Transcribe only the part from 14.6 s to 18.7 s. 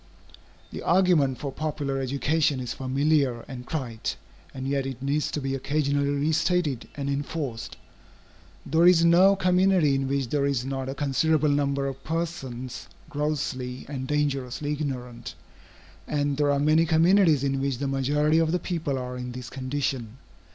ignorant, and there are many communities in which the majority of the